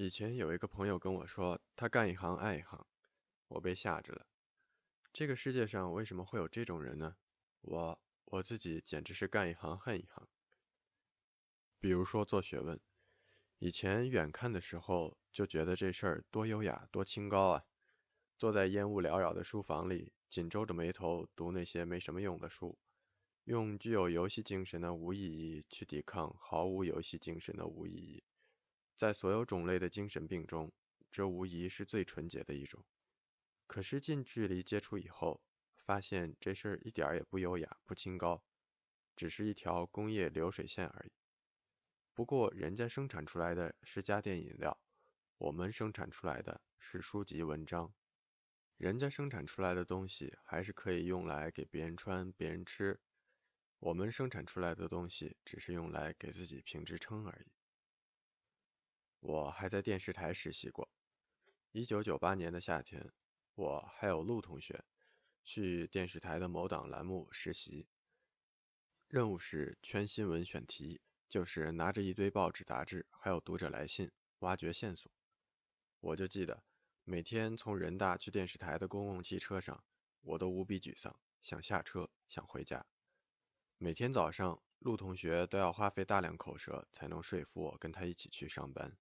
[0.00, 2.86] 以前有一个朋友跟我说，他干一行爱一行，
[3.48, 4.26] 我被吓着了。
[5.12, 7.16] 这个世界上为什么会有这种人呢？
[7.60, 10.26] 我我自己简直是干一行恨一行。
[11.78, 12.80] 比如说做学问，
[13.58, 17.64] 以前远看的时候就觉得这事儿多优雅多清高啊，
[18.38, 22.78] 坐在烟雾缭绕的书房里，紧皱着眉头读那些没什么用的书，
[23.44, 28.24] 用具有游戏精神的无意义去抵抗毫无游戏精神的无意义。
[29.00, 30.70] 在所有种类的精神病中，
[31.10, 32.84] 这无疑是最纯洁的一种。
[33.66, 35.40] 可是近距离接触以后，
[35.78, 38.44] 发现这事儿一点也不优雅、不清高，
[39.16, 41.12] 只是一条工业流水线而已。
[42.12, 44.78] 不过人家生产出来的是家电饮料，
[45.38, 47.94] 我们生产出来的是书籍文章。
[48.76, 53.00] 人家生产出来的东西还是可以用来给别人穿、别人吃，
[53.78, 57.59] 我们生产出来的东西只是用来给自己评职称而已。
[59.20, 60.90] 我还在电视台实习过。
[61.72, 63.12] 一九九八年的夏天，
[63.54, 64.84] 我还有陆同学
[65.44, 67.86] 去电视台的某档栏目实习，
[69.06, 75.12] 任务是圈新闻选题，就是拿着一堆报纸杂志，还有读者来信，挖掘线索。
[76.00, 76.64] 我就记得
[77.04, 79.84] 每天从人大去电视台的公共汽车上，
[80.22, 82.86] 我都无比沮丧，想下车，想回家。
[83.76, 88.96] 每天早上，陆同学都要花费大量口舌才能说服我跟他一起去上班。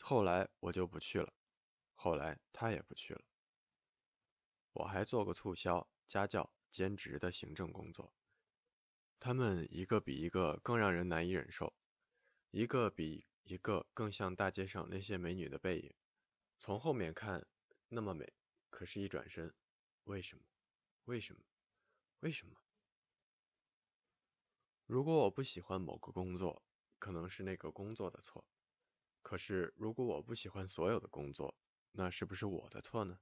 [0.00, 1.32] 后来我就不去了，
[1.94, 3.24] 后来他也不去了。
[4.72, 8.12] 我还做过促销、家教、兼职的行政工作，
[9.18, 11.74] 他们一个比一个更让人难以忍受，
[12.50, 15.94] 一个比一个更像大街上那些美女的背影。
[16.58, 17.46] 从后面看
[17.88, 18.32] 那么美，
[18.70, 19.54] 可是一转身，
[20.04, 20.44] 为什么？
[21.04, 21.40] 为什么？
[22.20, 22.54] 为什么？
[24.86, 26.62] 如果我不喜欢某个工作，
[26.98, 28.44] 可能是那个工作的错。
[29.24, 31.56] 可是，如果我不喜欢所有的工作，
[31.92, 33.18] 那是不是我的错呢？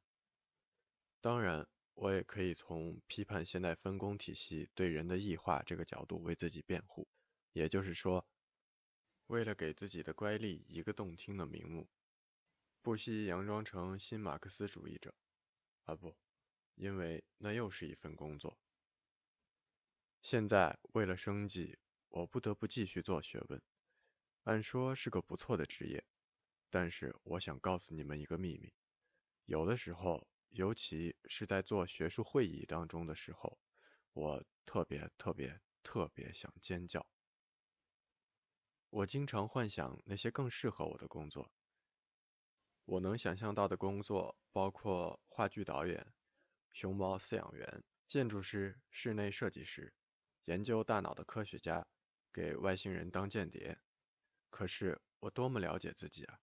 [1.20, 7.08] 当然，我也可以从批判现代分工体系对人的异化这个角度为自己辩护。
[7.52, 8.27] 也就是说，
[9.29, 11.89] 为了给自己的乖戾一个动听的名目，
[12.83, 15.14] 不惜佯装成新马克思主义者。
[15.84, 16.17] 啊不，
[16.74, 18.58] 因为那又是一份工作。
[20.20, 23.63] 现在为了生计，我不得不继续做学问。
[24.45, 26.05] 按说是个不错的职业，
[26.69, 28.73] 但是我想告诉你们一个秘密，
[29.45, 33.57] 有的时候，尤其是在做学术会议当中的时候，
[34.13, 37.07] 我特别特别特别想尖叫。
[38.91, 41.51] 我经常幻想那些更适合我的工作。
[42.85, 46.13] 我能想象到的工作包括话剧导演、
[46.73, 49.95] 熊猫饲养员、建筑师、室内设计师、
[50.47, 51.86] 研究大脑的科学家、
[52.33, 53.79] 给外星人当间谍。
[54.52, 56.39] 可是我多么了解自己啊！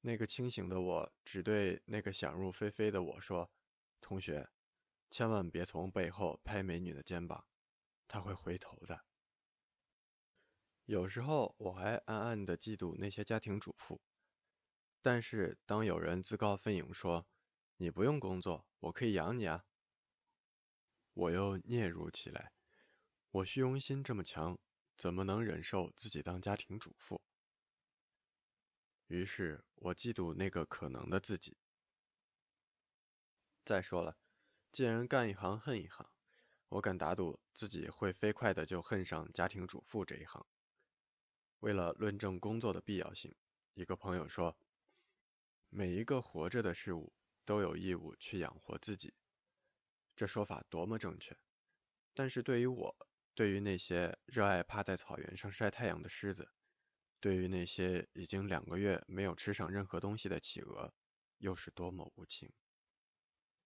[0.00, 3.48] 那个清醒的我只对那个想入非非的我说
[4.02, 4.50] ：“同学，
[5.10, 7.46] 千万别从背后拍美女的肩膀，
[8.08, 9.00] 她会回头的。”
[10.86, 14.00] 有时候我还暗暗的嫉妒那些家庭主妇。
[15.00, 17.24] 但是当有人自告奋勇说
[17.78, 19.64] ：“你不用工作，我可以养你啊！”
[21.14, 22.52] 我又嗫嚅起来。
[23.30, 24.58] 我虚荣心这么强，
[24.96, 27.22] 怎么能忍受自己当家庭主妇？
[29.06, 31.56] 于是我嫉妒那个可能的自己。
[33.64, 34.16] 再说了，
[34.72, 36.08] 既然干一行恨一行，
[36.68, 40.44] 我敢打赌自己会飞快的就恨上家庭主妇这一行。
[41.60, 43.34] 为了论证工作的必要性，
[43.74, 44.58] 一个朋友说，
[45.68, 47.12] 每一个活着的事物
[47.44, 49.14] 都有义务去养活自己。
[50.14, 51.36] 这说法多么正确！
[52.14, 56.50] 但是对于我，对于那些热爱趴在草原上晒太阳的狮子，
[57.20, 60.92] 对于那些已经两个月没有吃上任何东西的企鹅，
[61.38, 62.50] 又是多么无情。